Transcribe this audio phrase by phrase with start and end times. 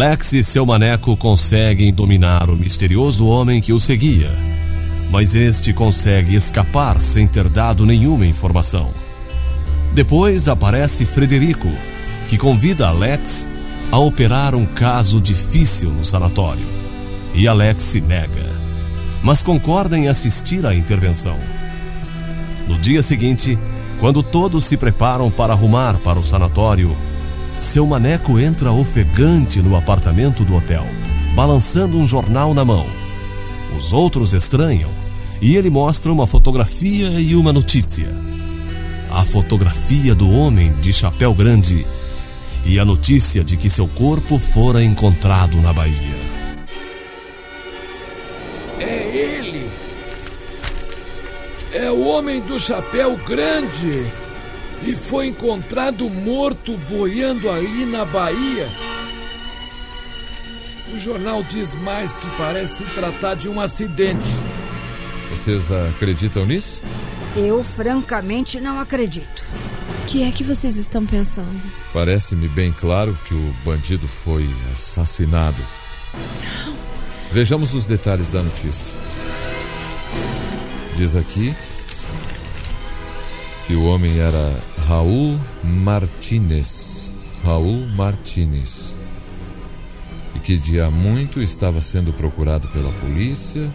[0.00, 4.30] Alex e seu maneco conseguem dominar o misterioso homem que o seguia,
[5.10, 8.92] mas este consegue escapar sem ter dado nenhuma informação.
[9.92, 11.68] Depois aparece Frederico,
[12.28, 13.48] que convida Alex
[13.90, 16.66] a operar um caso difícil no sanatório.
[17.34, 18.52] E Alex se nega,
[19.20, 21.36] mas concorda em assistir à intervenção.
[22.68, 23.58] No dia seguinte,
[23.98, 26.96] quando todos se preparam para arrumar para o sanatório,
[27.58, 30.86] seu maneco entra ofegante no apartamento do hotel,
[31.34, 32.86] balançando um jornal na mão.
[33.76, 34.90] Os outros estranham
[35.40, 38.08] e ele mostra uma fotografia e uma notícia.
[39.10, 41.86] A fotografia do homem de chapéu grande
[42.64, 46.18] e a notícia de que seu corpo fora encontrado na Bahia.
[48.78, 49.70] É ele!
[51.72, 54.27] É o homem do chapéu grande!
[54.82, 58.68] E foi encontrado morto boiando ali na Bahia.
[60.94, 64.30] O jornal diz mais que parece se tratar de um acidente.
[65.30, 66.80] Vocês acreditam nisso?
[67.36, 69.44] Eu francamente não acredito.
[70.02, 71.60] O que é que vocês estão pensando?
[71.92, 75.62] Parece-me bem claro que o bandido foi assassinado.
[77.30, 78.98] Vejamos os detalhes da notícia.
[80.96, 81.54] Diz aqui
[83.68, 87.12] que o homem era Raul Martinez.
[87.44, 88.96] Raul Martinez.
[90.34, 93.70] E que há muito estava sendo procurado pela polícia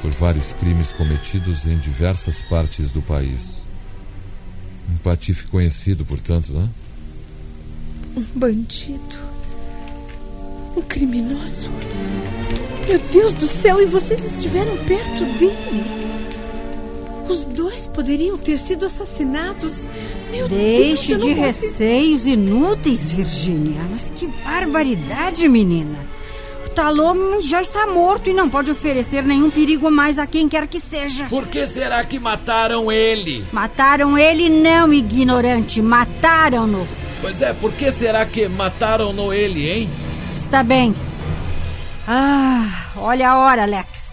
[0.00, 3.66] por vários crimes cometidos em diversas partes do país.
[4.90, 6.66] Um patife conhecido, portanto, né?
[8.16, 9.18] Um bandido.
[10.74, 11.68] Um criminoso.
[12.88, 16.01] Meu Deus do céu, e vocês estiveram perto dele?
[17.28, 19.84] Os dois poderiam ter sido assassinados.
[20.30, 23.80] Meu Deixe Deus, de receios inúteis, Virgínia.
[23.90, 25.98] Mas que barbaridade, menina.
[26.66, 30.66] O Talome já está morto e não pode oferecer nenhum perigo mais a quem quer
[30.66, 31.26] que seja.
[31.26, 33.44] Por que será que mataram ele?
[33.52, 35.80] Mataram ele não, ignorante.
[35.82, 36.86] Mataram-no.
[37.20, 39.90] Pois é, por que será que mataram-no ele, hein?
[40.34, 40.94] Está bem.
[42.08, 42.66] Ah,
[42.96, 44.11] olha a hora, Alex.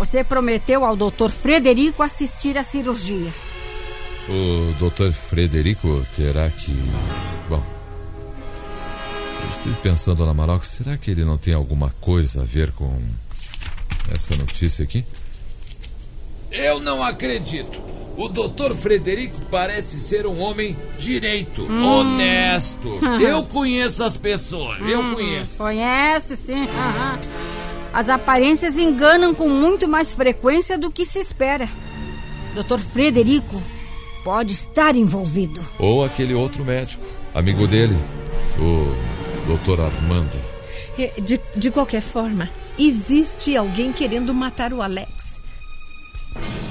[0.00, 1.28] Você prometeu ao Dr.
[1.28, 3.30] Frederico assistir à cirurgia.
[4.30, 5.12] O Dr.
[5.12, 6.72] Frederico terá que.
[7.50, 7.62] Bom.
[9.42, 12.98] Eu estive pensando na Maroca, será que ele não tem alguma coisa a ver com
[14.10, 15.04] essa notícia aqui?
[16.50, 17.78] Eu não acredito.
[18.16, 21.84] O doutor Frederico parece ser um homem direito, Hum.
[21.84, 22.88] honesto.
[23.20, 25.56] Eu conheço as pessoas, eu Hum, conheço.
[25.58, 26.62] Conhece, sim.
[26.62, 27.18] aham.
[27.92, 31.68] As aparências enganam com muito mais frequência do que se espera.
[32.54, 32.78] Dr.
[32.78, 33.60] Frederico
[34.24, 35.60] pode estar envolvido.
[35.78, 37.96] Ou aquele outro médico, amigo dele,
[38.58, 38.94] o
[39.46, 39.80] Dr.
[39.80, 40.38] Armando.
[40.98, 45.38] É, De, de qualquer forma, existe alguém querendo matar o Alex.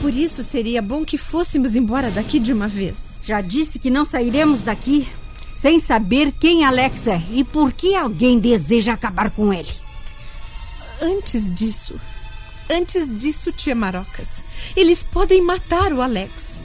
[0.01, 3.19] Por isso seria bom que fôssemos embora daqui de uma vez.
[3.23, 5.07] Já disse que não sairemos daqui
[5.55, 9.69] sem saber quem Alex é e por que alguém deseja acabar com ele.
[11.01, 11.95] Antes disso,
[12.69, 14.43] antes disso, tia Marocas,
[14.75, 16.59] eles podem matar o Alex.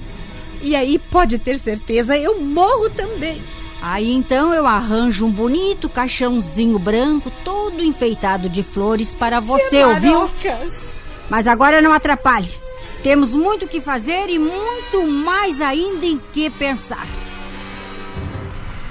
[0.61, 3.41] E aí pode ter certeza, eu morro também.
[3.83, 9.89] Aí então eu arranjo um bonito caixãozinho branco, todo enfeitado de flores para você, tia
[9.89, 10.13] ouviu?
[10.13, 10.95] Marocas.
[11.29, 12.51] Mas agora não atrapalhe.
[13.03, 17.07] Temos muito o que fazer e muito mais ainda em que pensar.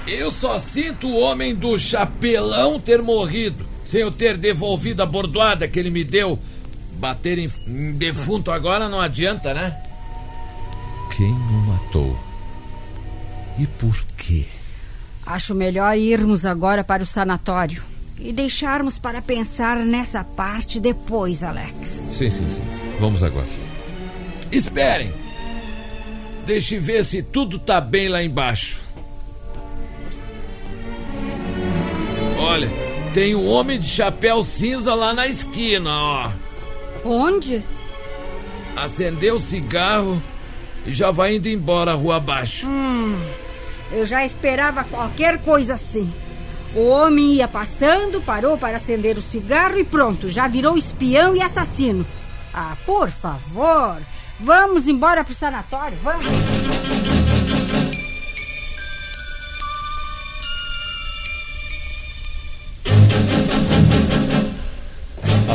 [0.06, 5.68] Eu só sinto o homem do chapelão ter morrido, sem eu ter devolvido a bordoada
[5.68, 6.38] que ele me deu.
[6.96, 9.76] Bater em, em defunto agora não adianta, né?
[11.14, 12.18] Quem o matou?
[13.58, 14.46] E por quê?
[15.26, 17.82] Acho melhor irmos agora para o sanatório
[18.18, 22.10] e deixarmos para pensar nessa parte depois, Alex.
[22.12, 22.62] Sim, sim, sim.
[23.00, 23.46] Vamos agora.
[24.50, 25.12] Esperem.
[26.46, 28.82] Deixe ver se tudo tá bem lá embaixo.
[32.38, 32.68] Olha,
[33.14, 36.30] tem um homem de chapéu cinza lá na esquina, ó.
[37.04, 37.62] Onde?
[38.76, 40.20] Acendeu o cigarro
[40.84, 42.66] e já vai indo embora a rua abaixo.
[43.92, 46.12] Eu já esperava qualquer coisa assim.
[46.74, 51.40] O homem ia passando, parou para acender o cigarro e pronto, já virou espião e
[51.40, 52.04] assassino.
[52.52, 53.96] Ah, por favor,
[54.40, 56.26] vamos embora pro sanatório, vamos.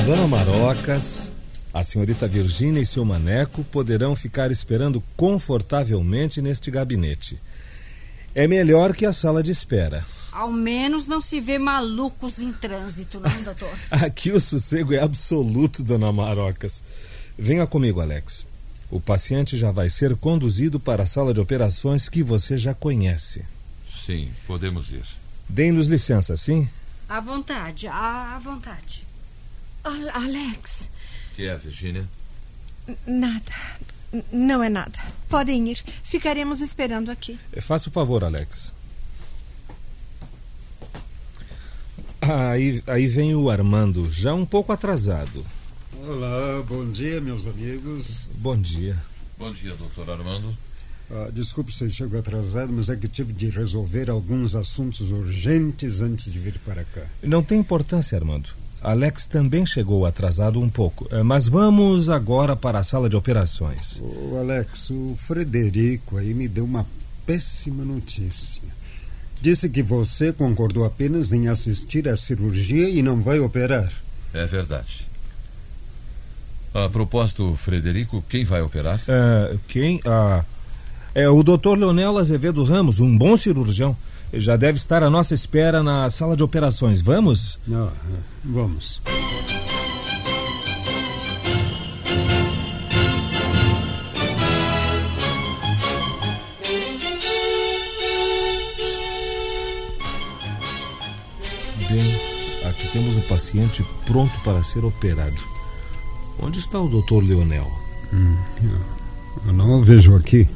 [0.10, 1.32] Dona Marocas,
[1.72, 7.40] a senhorita Virgínia e seu maneco poderão ficar esperando confortavelmente neste gabinete.
[8.34, 10.04] É melhor que a sala de espera.
[10.32, 13.70] Ao menos não se vê malucos em trânsito, não, doutor?
[13.92, 16.84] Aqui o sossego é absoluto, dona Marocas.
[17.38, 18.48] Venha comigo, Alex.
[18.90, 23.46] O paciente já vai ser conduzido para a sala de operações que você já conhece.
[23.96, 25.06] Sim, podemos ir.
[25.48, 26.68] Deem-nos licença, sim?
[27.08, 29.09] À vontade, à à vontade.
[29.84, 30.90] Al- Alex,
[31.36, 32.06] que é, Virgínia?
[33.08, 33.54] nada.
[34.32, 34.98] Não é nada.
[35.30, 35.78] Podem ir.
[36.04, 37.40] Ficaremos esperando aqui.
[37.62, 38.74] Faça o favor, Alex.
[42.22, 45.46] Ah, Aí, aí vem o Armando, já um pouco atrasado.
[46.06, 48.30] Olá, bom dia, meus amigos.
[48.36, 48.98] Bom dia.
[49.38, 50.56] Bom dia, doutor Armando.
[51.12, 56.02] Ah, desculpe se eu chego atrasado, mas é que tive de resolver alguns assuntos urgentes
[56.02, 57.04] antes de vir para cá.
[57.24, 58.50] Não tem importância, Armando.
[58.82, 61.08] Alex também chegou atrasado um pouco.
[61.12, 64.02] Eh, Mas vamos agora para a sala de operações.
[64.02, 66.86] Ô, Alex, o Frederico aí me deu uma
[67.26, 68.62] péssima notícia.
[69.42, 73.92] Disse que você concordou apenas em assistir à cirurgia e não vai operar.
[74.34, 75.08] É verdade.
[76.74, 79.02] A propósito, Frederico, quem vai operar?
[79.08, 80.00] Ah, quem?
[80.06, 80.44] Ah,
[81.16, 81.76] é o Dr.
[81.78, 83.96] Leonel Azevedo Ramos, um bom cirurgião.
[84.34, 87.02] Já deve estar à nossa espera na sala de operações.
[87.02, 87.58] Vamos?
[87.72, 89.02] Ah, ah, vamos.
[101.90, 102.22] Bem,
[102.70, 105.42] aqui temos o paciente pronto para ser operado.
[106.40, 107.24] Onde está o Dr.
[107.24, 107.68] Leonel?
[109.48, 110.48] Eu não o vejo aqui.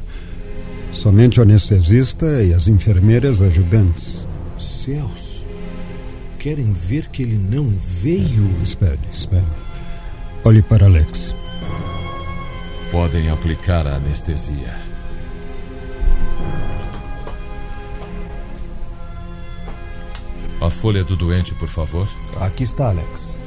[0.94, 4.25] Somente o anestesista e as enfermeiras ajudantes.
[4.60, 5.44] Céus!
[6.40, 8.50] Querem ver que ele não veio?
[8.62, 9.44] Espere, espere.
[10.45, 11.34] Olhe para Alex.
[12.92, 14.75] Podem aplicar a anestesia.
[20.62, 22.07] A folha do doente, por favor.
[22.39, 23.38] Aqui está, Alex.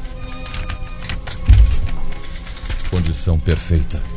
[2.90, 4.15] Condição perfeita.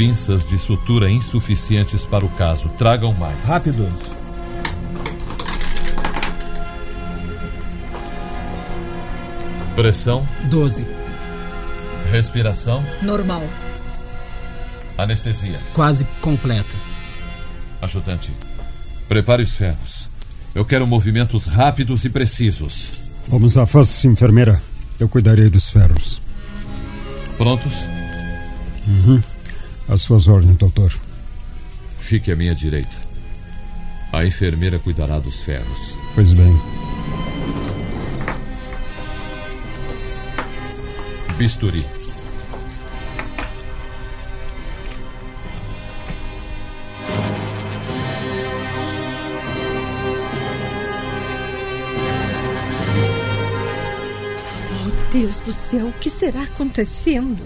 [0.00, 2.70] Pinças de sutura insuficientes para o caso.
[2.70, 3.38] Tragam mais.
[3.44, 3.86] Rápido!
[9.76, 10.86] Pressão, 12.
[12.10, 13.42] respiração, Normal.
[14.96, 15.60] anestesia.
[15.74, 16.64] Quase completa.
[17.82, 18.32] Ajudante,
[19.06, 20.08] prepare os ferros.
[20.54, 23.02] Eu quero movimentos rápidos e precisos.
[23.28, 24.62] Vamos à face, enfermeira.
[24.98, 26.22] Eu cuidarei dos ferros.
[27.36, 27.86] Prontos?
[29.90, 30.92] Às suas ordens, doutor.
[31.98, 32.96] Fique à minha direita.
[34.12, 35.96] A enfermeira cuidará dos ferros.
[36.14, 36.56] Pois bem.
[41.36, 41.84] Bisturi.
[54.72, 57.42] Oh, Deus do céu, o que será acontecendo?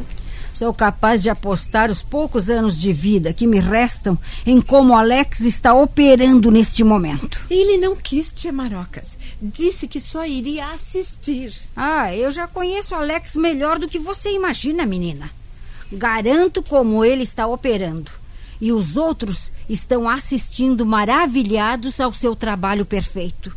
[0.55, 5.41] Sou capaz de apostar os poucos anos de vida que me restam em como Alex
[5.41, 7.41] está operando neste momento.
[7.51, 9.19] Ele não quis, tia Marocas.
[9.43, 11.53] Disse que só iria assistir.
[11.75, 15.29] Ah, eu já conheço Alex melhor do que você imagina, menina.
[15.91, 18.13] Garanto como ele está operando.
[18.61, 23.55] E os outros estão assistindo maravilhados ao seu trabalho perfeito.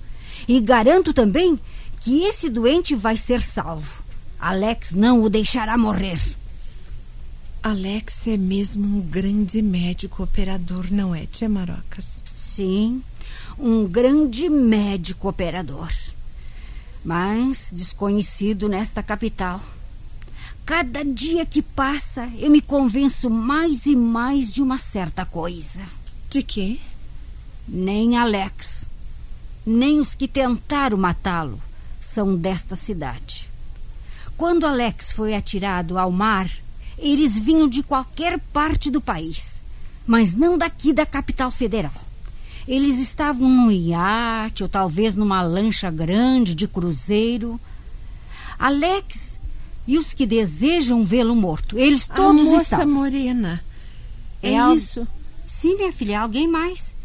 [0.48, 1.60] E garanto também
[2.00, 4.02] que esse doente vai ser salvo.
[4.40, 6.20] Alex não o deixará morrer.
[7.62, 12.24] Alex é mesmo um grande médico operador, não é, tia Marocas?
[12.36, 13.04] Sim,
[13.60, 15.92] um grande médico operador.
[17.04, 19.62] Mas desconhecido nesta capital.
[20.66, 25.84] Cada dia que passa, eu me convenço mais e mais de uma certa coisa.
[26.30, 26.78] De quê?
[27.68, 28.90] Nem Alex,
[29.66, 31.60] nem os que tentaram matá-lo
[32.00, 33.50] são desta cidade.
[34.38, 36.50] Quando Alex foi atirado ao mar,
[36.98, 39.62] eles vinham de qualquer parte do país,
[40.06, 41.94] mas não daqui da capital federal.
[42.68, 47.60] Eles estavam num iate ou talvez numa lancha grande de cruzeiro.
[48.60, 49.40] Alex
[49.88, 51.78] e os que desejam vê-lo morto.
[51.78, 52.88] Eles A todos moça estão.
[52.88, 53.64] morena.
[54.42, 55.08] É, al- isso?
[55.46, 56.96] Sim, minha filha, alguém mais.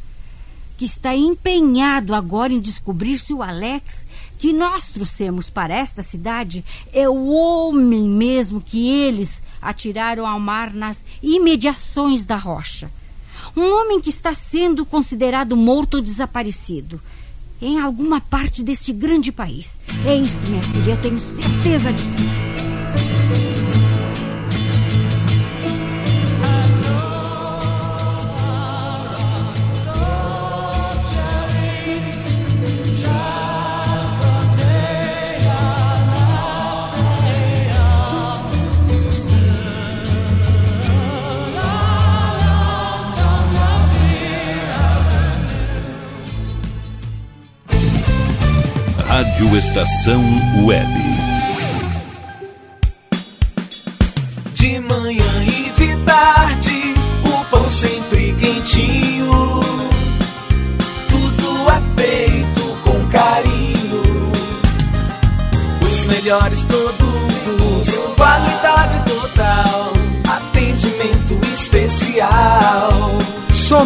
[0.76, 4.06] Que está empenhado agora em descobrir se o Alex,
[4.42, 10.74] que nós trouxemos para esta cidade, é o homem mesmo que eles atiraram ao mar
[10.74, 12.90] nas imediações da rocha.
[13.56, 17.00] Um homem que está sendo considerado morto ou desaparecido.
[17.60, 19.78] Em alguma parte deste grande país.
[20.04, 23.61] É isso, minha filha, eu tenho certeza disso.
[49.72, 50.22] Estação
[50.66, 51.11] Web.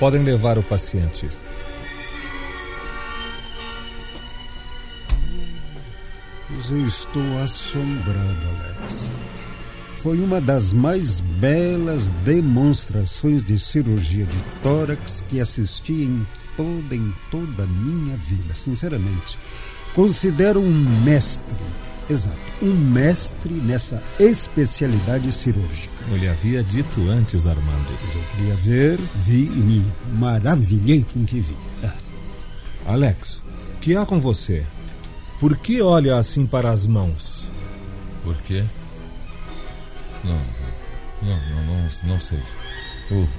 [0.00, 1.28] Podem levar o paciente.
[6.48, 8.48] Mas eu estou assombrado,
[8.80, 9.14] Alex.
[10.02, 16.26] Foi uma das mais belas demonstrações de cirurgia de tórax que assisti em
[16.56, 19.38] toda, em toda a minha vida, sinceramente.
[19.94, 21.56] Considero um mestre,
[22.10, 25.92] exato, um mestre nessa especialidade cirúrgica.
[26.10, 27.88] Eu lhe havia dito antes, Armando.
[28.04, 31.56] Mas eu queria ver, vi e me maravilhei com o que vi.
[32.86, 33.42] Alex,
[33.76, 34.64] o que há com você?
[35.38, 37.48] Por que olha assim para as mãos?
[38.24, 38.64] Por quê?
[40.24, 40.40] Não,
[41.22, 42.40] não, não, não, não sei.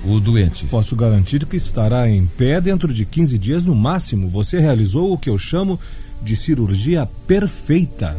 [0.05, 0.65] O, o doente.
[0.65, 4.27] Posso garantir que estará em pé dentro de 15 dias no máximo.
[4.29, 5.79] Você realizou o que eu chamo
[6.21, 8.15] de cirurgia perfeita.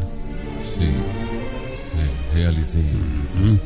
[0.75, 0.93] Sim.
[1.99, 2.81] É, realizei.
[2.81, 3.57] Hum.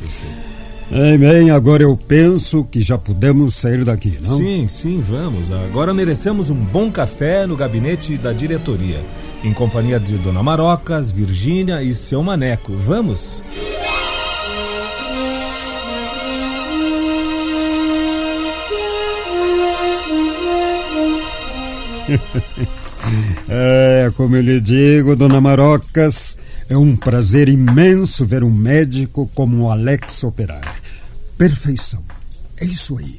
[0.90, 4.38] Bem, bem, agora eu penso que já podemos sair daqui, não?
[4.38, 5.52] Sim, sim, vamos.
[5.52, 9.02] Agora merecemos um bom café no gabinete da diretoria,
[9.44, 12.74] em companhia de Dona Marocas, Virgínia e seu Maneco.
[12.74, 13.44] Vamos?
[23.50, 26.38] é, como eu lhe digo, Dona Marocas,
[26.70, 30.82] é um prazer imenso ver um médico como o Alex operar.
[31.38, 32.04] Perfeição.
[32.58, 33.18] É isso aí.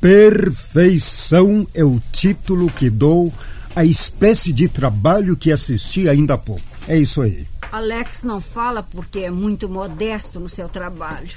[0.00, 3.32] Perfeição é o título que dou
[3.74, 6.62] à espécie de trabalho que assisti ainda há pouco.
[6.86, 7.46] É isso aí.
[7.72, 11.36] Alex não fala porque é muito modesto no seu trabalho.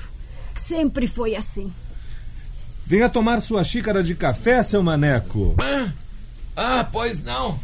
[0.55, 1.71] Sempre foi assim.
[2.85, 5.55] Venha tomar sua xícara de café, seu maneco.
[5.57, 5.91] Ah,
[6.55, 7.59] ah pois não.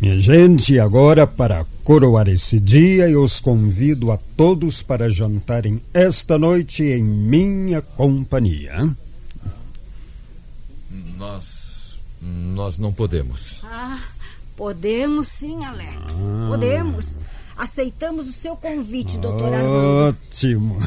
[0.00, 6.38] Minha gente, agora para coroar esse dia, eu os convido a todos para jantarem esta
[6.38, 8.88] noite em minha companhia.
[11.18, 11.98] Nós.
[12.22, 13.60] Nós não podemos.
[13.64, 14.02] Ah,
[14.56, 15.98] podemos sim, Alex.
[15.98, 16.46] Ah.
[16.48, 17.18] Podemos.
[17.54, 20.16] Aceitamos o seu convite, doutor Armando.
[20.16, 20.78] Ótimo.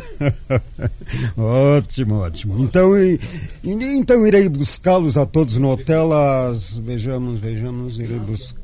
[1.38, 2.64] ótimo, ótimo.
[2.64, 3.20] Então, e,
[3.64, 6.80] então irei buscá-los a todos no hotel às.
[6.80, 8.18] Vejamos, vejamos, irei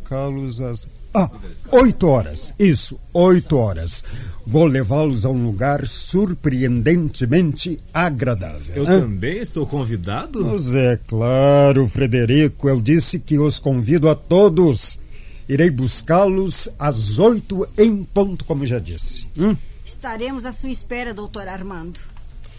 [0.10, 0.88] buscá-los às.
[1.14, 1.30] Ah,
[1.72, 2.54] oito horas.
[2.60, 4.04] Isso, oito horas.
[4.46, 8.76] Vou levá-los a um lugar surpreendentemente agradável.
[8.76, 9.02] Eu Hã?
[9.02, 10.44] também estou convidado?
[10.44, 12.70] Pois é, claro, Frederico.
[12.70, 15.00] Eu disse que os convido a todos.
[15.48, 19.28] Irei buscá-los às oito em ponto, como já disse.
[19.38, 19.56] Hum?
[19.84, 22.00] Estaremos à sua espera, doutor Armando.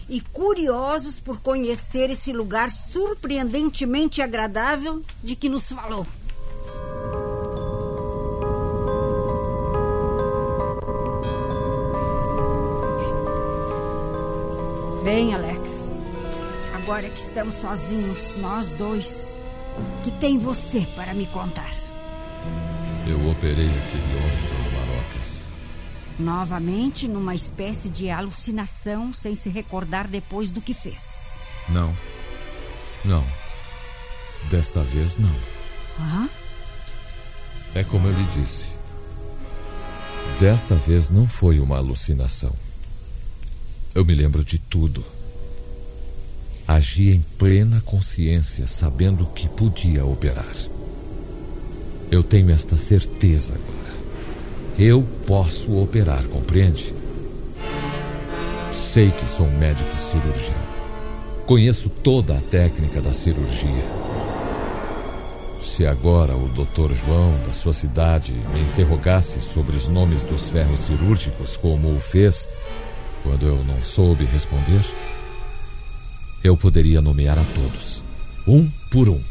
[0.09, 6.05] E curiosos por conhecer esse lugar surpreendentemente agradável de que nos falou.
[15.03, 15.97] Bem, Alex,
[16.75, 19.35] agora que estamos sozinhos, nós dois,
[20.03, 21.71] que tem você para me contar?
[23.07, 25.45] Eu operei aquele homem, Marocas.
[26.19, 31.39] Novamente numa espécie de alucinação, sem se recordar depois do que fez.
[31.67, 31.91] Não.
[33.03, 33.25] Não.
[34.51, 35.35] Desta vez não.
[35.99, 36.29] Ah?
[37.73, 38.67] É como eu lhe disse.
[40.39, 42.53] Desta vez não foi uma alucinação.
[43.93, 45.03] Eu me lembro de tudo.
[46.65, 50.55] Agi em plena consciência, sabendo que podia operar.
[52.09, 53.93] Eu tenho esta certeza agora.
[54.79, 56.95] Eu posso operar, compreende?
[58.71, 60.71] Sei que sou um médico cirurgião.
[61.45, 63.83] Conheço toda a técnica da cirurgia.
[65.61, 66.93] Se agora o Dr.
[66.93, 72.47] João, da sua cidade, me interrogasse sobre os nomes dos ferros cirúrgicos, como o fez
[73.23, 74.83] quando eu não soube responder,
[76.43, 78.01] eu poderia nomear a todos,
[78.47, 79.21] um por um.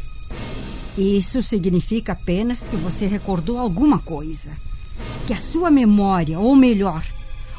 [0.97, 4.51] Isso significa apenas que você recordou alguma coisa.
[5.25, 7.03] Que a sua memória, ou melhor,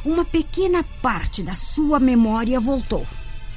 [0.05, 3.07] uma pequena parte da sua memória voltou.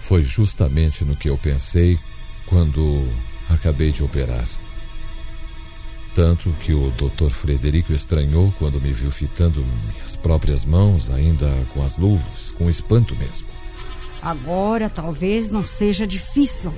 [0.04, 1.98] Foi justamente no que eu pensei
[2.46, 3.08] quando
[3.50, 4.46] acabei de operar.
[6.16, 7.30] Tanto que o Dr.
[7.30, 9.62] Frederico estranhou quando me viu fitando
[9.94, 13.48] minhas próprias mãos, ainda com as luvas, com espanto mesmo.
[14.22, 16.74] Agora talvez não seja difícil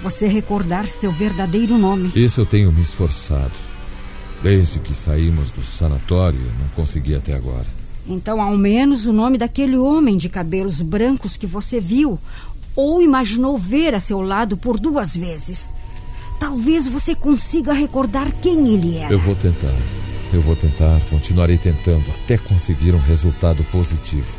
[0.00, 2.12] você recordar seu verdadeiro nome.
[2.14, 3.52] Isso eu tenho me esforçado.
[4.44, 7.66] Desde que saímos do sanatório, não consegui até agora.
[8.06, 12.16] Então, ao menos o nome daquele homem de cabelos brancos que você viu
[12.76, 15.74] ou imaginou ver a seu lado por duas vezes.
[16.38, 19.12] Talvez você consiga recordar quem ele era.
[19.12, 19.74] Eu vou tentar.
[20.32, 24.36] Eu vou tentar, continuarei tentando até conseguir um resultado positivo.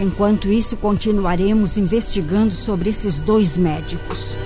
[0.00, 4.36] Enquanto isso, continuaremos investigando sobre esses dois médicos.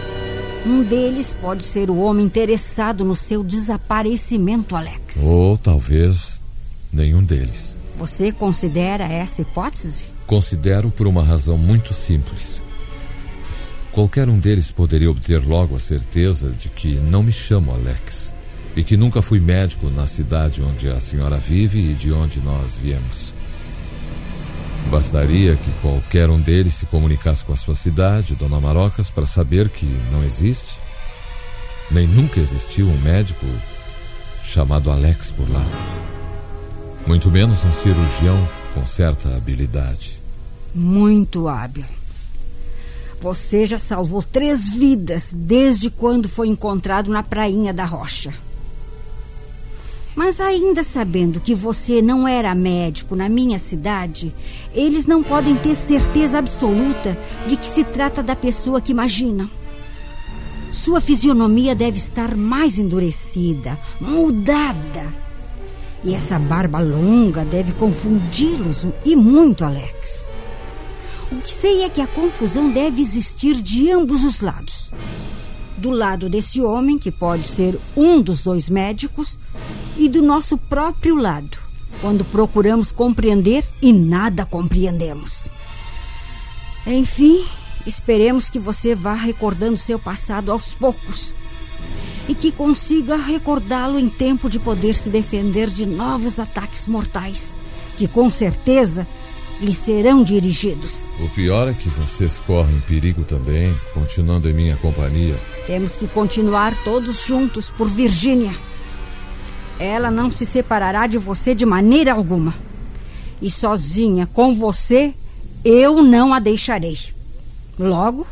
[0.67, 5.19] Um deles pode ser o homem interessado no seu desaparecimento, Alex.
[5.23, 6.43] Ou talvez
[6.91, 7.77] nenhum deles.
[7.97, 10.07] Você considera essa hipótese?
[10.27, 12.63] Considero por uma razão muito simples.
[13.95, 18.35] Qualquer um deles poderia obter logo a certeza de que não me chamo Alex
[18.75, 22.75] e que nunca fui médico na cidade onde a senhora vive e de onde nós
[22.75, 23.33] viemos.
[24.91, 29.69] Bastaria que qualquer um deles se comunicasse com a sua cidade, Dona Marocas, para saber
[29.69, 30.75] que não existe,
[31.89, 33.47] nem nunca existiu um médico
[34.45, 35.65] chamado Alex por lá.
[37.07, 40.21] Muito menos um cirurgião com certa habilidade.
[40.75, 41.85] Muito hábil.
[43.25, 48.35] Você já salvou três vidas desde quando foi encontrado na prainha da rocha.
[50.15, 54.31] Mas ainda sabendo que você não era médico na minha cidade,
[54.75, 59.49] eles não podem ter certeza absoluta de que se trata da pessoa que imaginam.
[60.71, 65.11] Sua fisionomia deve estar mais endurecida, mudada.
[66.05, 70.34] E essa barba longa deve confundi-los e muito, Alex.
[71.31, 74.91] O que sei é que a confusão deve existir de ambos os lados.
[75.77, 79.39] Do lado desse homem, que pode ser um dos dois médicos,
[79.97, 81.59] e do nosso próprio lado,
[82.01, 85.49] quando procuramos compreender e nada compreendemos.
[86.87, 87.45] Enfim,
[87.87, 91.33] esperemos que você vá recordando seu passado aos poucos
[92.29, 97.55] e que consiga recordá-lo em tempo de poder se defender de novos ataques mortais,
[97.97, 99.07] que com certeza
[99.61, 101.09] lhe serão dirigidos.
[101.21, 105.37] O pior é que vocês correm perigo também, continuando em minha companhia.
[105.67, 108.53] Temos que continuar todos juntos por Virgínia.
[109.79, 112.55] Ela não se separará de você de maneira alguma.
[113.41, 115.13] E sozinha com você,
[115.65, 116.99] eu não a deixarei.
[117.79, 118.27] Logo,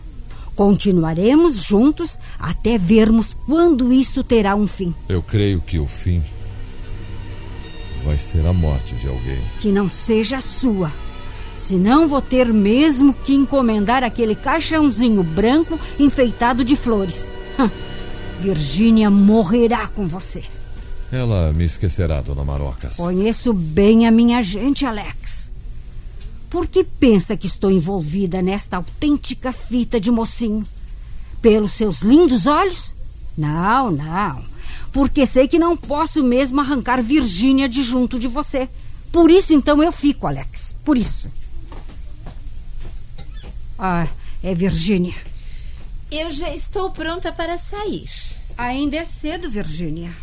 [0.55, 4.95] continuaremos juntos até vermos quando isso terá um fim.
[5.09, 6.23] Eu creio que o fim
[8.05, 9.41] vai ser a morte de alguém.
[9.61, 10.91] Que não seja sua.
[11.63, 17.31] Senão vou ter mesmo que encomendar aquele caixãozinho branco enfeitado de flores.
[18.41, 20.43] Virgínia morrerá com você.
[21.13, 22.97] Ela me esquecerá, dona Marocas.
[22.97, 25.53] Conheço bem a minha gente, Alex.
[26.51, 30.67] Por que pensa que estou envolvida nesta autêntica fita de mocinho?
[31.41, 32.93] Pelos seus lindos olhos?
[33.39, 34.43] Não, não.
[34.93, 38.69] Porque sei que não posso mesmo arrancar Virgínia de junto de você.
[39.13, 40.75] Por isso, então, eu fico, Alex.
[40.85, 41.31] Por isso.
[43.85, 44.07] Ah,
[44.45, 45.17] é Virgínia.
[46.09, 48.09] Eu já estou pronta para sair.
[48.57, 50.15] Ainda é cedo, Virgínia.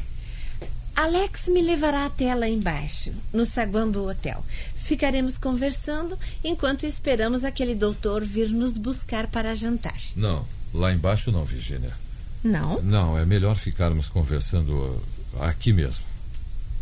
[0.96, 4.46] Alex me levará até lá embaixo, no saguão do hotel.
[4.78, 10.00] Ficaremos conversando enquanto esperamos aquele doutor vir nos buscar para jantar.
[10.16, 11.92] Não, lá embaixo não, Virginia.
[12.42, 12.82] Não?
[12.82, 16.06] Não, é melhor ficarmos conversando uh, aqui mesmo.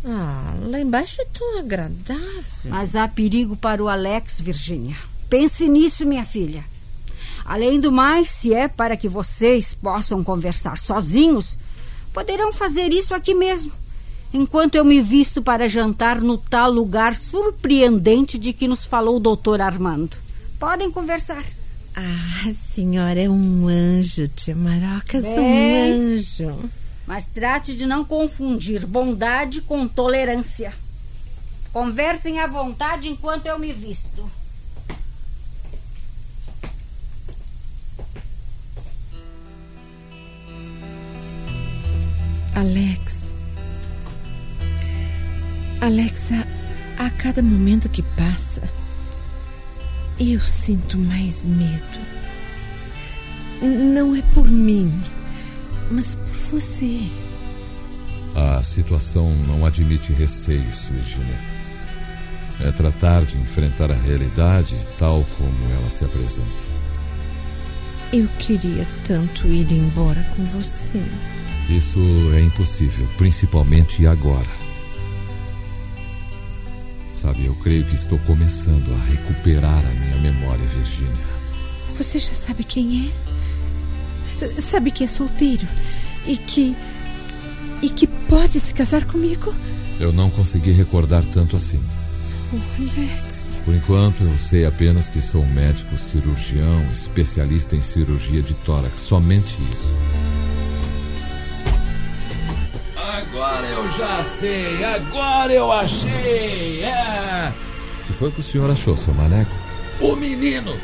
[0.04, 2.30] Ah, lá embaixo é tão agradável.
[2.66, 4.96] Mas há perigo para o Alex, Virginia.
[5.28, 6.64] Pense nisso, minha filha.
[7.44, 11.58] Além do mais, se é para que vocês possam conversar sozinhos,
[12.12, 13.72] poderão fazer isso aqui mesmo,
[14.32, 19.20] enquanto eu me visto para jantar no tal lugar surpreendente de que nos falou o
[19.20, 20.16] doutor Armando.
[20.58, 21.42] Podem conversar.
[21.96, 26.70] Ah, a senhora é um anjo, tia Marocas, Bem, um anjo.
[27.06, 30.72] Mas trate de não confundir bondade com tolerância.
[31.72, 34.30] Conversem à vontade enquanto eu me visto.
[42.58, 43.30] Alex.
[45.80, 46.44] Alexa,
[46.98, 48.60] a cada momento que passa,
[50.18, 52.00] eu sinto mais medo.
[53.62, 54.92] Não é por mim,
[55.88, 57.08] mas por você.
[58.34, 61.38] A situação não admite receios, Virginia.
[62.60, 66.66] É tratar de enfrentar a realidade tal como ela se apresenta.
[68.12, 71.00] Eu queria tanto ir embora com você.
[71.68, 71.98] Isso
[72.34, 74.46] é impossível, principalmente agora.
[77.14, 81.12] Sabe, eu creio que estou começando a recuperar a minha memória, Virginia.
[81.96, 83.12] Você já sabe quem
[84.40, 84.60] é?
[84.60, 85.66] Sabe que é solteiro
[86.26, 86.76] e que.
[87.82, 89.52] e que pode se casar comigo?
[89.98, 91.80] Eu não consegui recordar tanto assim.
[92.52, 93.60] Oh, Alex.
[93.64, 99.00] Por enquanto, eu sei apenas que sou um médico cirurgião, especialista em cirurgia de tórax.
[99.00, 99.90] Somente isso.
[103.30, 106.82] Agora eu já sei, agora eu achei.
[106.84, 107.52] É.
[108.02, 109.50] O que foi que o senhor achou, seu maneco?
[110.00, 110.74] O menino.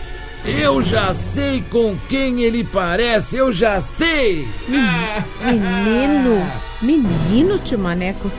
[0.45, 4.47] Eu já sei com quem ele parece, eu já sei.
[4.69, 6.47] Menino?
[6.83, 8.31] Menino, tio Maneco?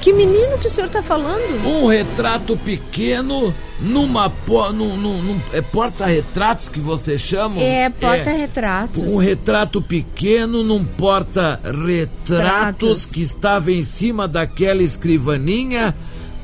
[0.00, 1.66] Que menino que o senhor está falando?
[1.66, 7.60] Um retrato pequeno numa po, num, num, num- é porta-retratos que vocês chamam?
[7.62, 9.12] É, porta-retratos.
[9.12, 13.06] Um retrato pequeno num porta-retratos Tratos.
[13.06, 15.94] que estava em cima daquela escrivaninha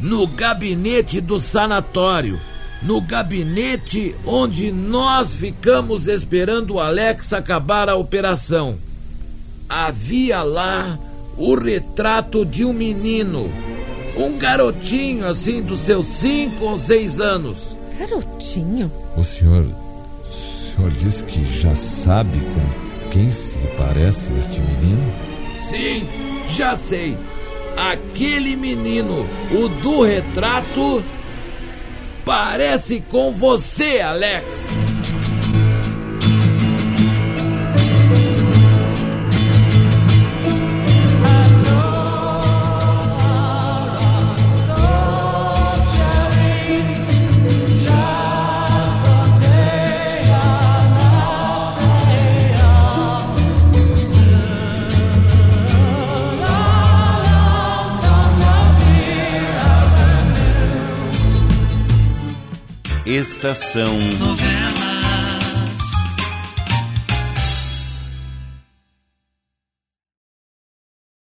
[0.01, 2.41] no gabinete do sanatório.
[2.83, 8.77] No gabinete onde nós ficamos esperando o Alex acabar a operação.
[9.69, 10.99] Havia lá
[11.37, 13.51] o retrato de um menino.
[14.19, 17.77] Um garotinho assim dos seus cinco ou seis anos.
[17.99, 18.91] Garotinho?
[19.17, 19.65] O senhor.
[19.65, 25.13] O senhor disse que já sabe com quem se parece este menino?
[25.59, 26.07] Sim,
[26.55, 27.17] já sei.
[27.77, 31.03] Aquele menino, o do retrato,
[32.25, 34.69] parece com você, Alex.
[63.19, 63.99] Estação